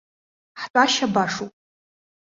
[0.61, 1.53] Ҳтәашьа башоуп.